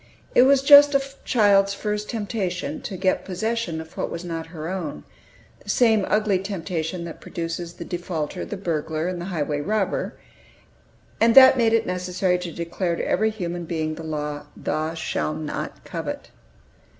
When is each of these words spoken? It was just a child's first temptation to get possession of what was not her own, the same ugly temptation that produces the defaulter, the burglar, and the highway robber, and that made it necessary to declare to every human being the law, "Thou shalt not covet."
It 0.33 0.41
was 0.49 0.63
just 0.63 0.95
a 0.95 1.01
child's 1.25 1.75
first 1.75 2.09
temptation 2.09 2.81
to 2.81 2.97
get 2.97 3.23
possession 3.23 3.79
of 3.79 3.95
what 3.95 4.09
was 4.09 4.25
not 4.25 4.47
her 4.47 4.67
own, 4.67 5.03
the 5.63 5.69
same 5.69 6.05
ugly 6.09 6.39
temptation 6.39 7.03
that 7.03 7.21
produces 7.21 7.73
the 7.73 7.85
defaulter, 7.85 8.43
the 8.43 8.57
burglar, 8.57 9.07
and 9.07 9.21
the 9.21 9.25
highway 9.25 9.61
robber, 9.61 10.17
and 11.19 11.35
that 11.35 11.55
made 11.55 11.73
it 11.73 11.85
necessary 11.85 12.39
to 12.39 12.51
declare 12.51 12.95
to 12.95 13.07
every 13.07 13.29
human 13.29 13.65
being 13.65 13.93
the 13.93 14.01
law, 14.03 14.47
"Thou 14.57 14.95
shalt 14.95 15.37
not 15.37 15.83
covet." 15.83 16.31